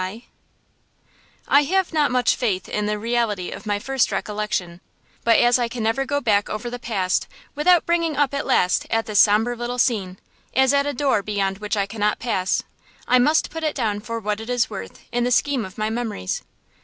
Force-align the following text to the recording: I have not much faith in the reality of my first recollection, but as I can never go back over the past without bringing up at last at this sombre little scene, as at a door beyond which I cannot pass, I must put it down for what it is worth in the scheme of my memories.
I 1.47 1.61
have 1.61 1.93
not 1.93 2.09
much 2.09 2.35
faith 2.35 2.67
in 2.67 2.87
the 2.87 2.97
reality 2.97 3.51
of 3.51 3.67
my 3.67 3.77
first 3.77 4.11
recollection, 4.11 4.81
but 5.23 5.37
as 5.37 5.59
I 5.59 5.67
can 5.67 5.83
never 5.83 6.05
go 6.05 6.19
back 6.19 6.49
over 6.49 6.71
the 6.71 6.79
past 6.79 7.27
without 7.53 7.85
bringing 7.85 8.17
up 8.17 8.33
at 8.33 8.47
last 8.47 8.87
at 8.89 9.05
this 9.05 9.19
sombre 9.19 9.55
little 9.55 9.77
scene, 9.77 10.17
as 10.55 10.73
at 10.73 10.87
a 10.87 10.93
door 10.93 11.21
beyond 11.21 11.59
which 11.59 11.77
I 11.77 11.85
cannot 11.85 12.17
pass, 12.17 12.63
I 13.07 13.19
must 13.19 13.51
put 13.51 13.63
it 13.63 13.75
down 13.75 13.99
for 13.99 14.17
what 14.19 14.39
it 14.39 14.49
is 14.49 14.71
worth 14.71 15.01
in 15.11 15.23
the 15.23 15.29
scheme 15.29 15.63
of 15.65 15.77
my 15.77 15.91
memories. 15.91 16.41